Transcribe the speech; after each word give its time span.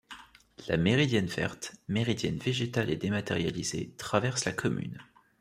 La 0.67 0.77
Méridienne 0.77 1.27
verte, 1.27 1.75
méridienne 1.87 2.39
végétale 2.39 2.89
et 2.89 2.95
dématérialisée, 2.97 3.93
traverse 3.99 4.45
la 4.45 4.51
commune. 4.51 4.97